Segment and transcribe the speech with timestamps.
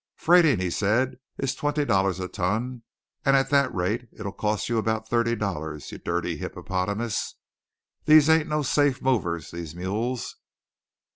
[0.15, 2.81] "Freightin'," said he, "is twenty dollars a ton;
[3.23, 7.35] and at that rate it'll cost you about thirty dollars, you dirty hippopotamus.
[8.05, 10.37] These ain't no safe movers, these mules!"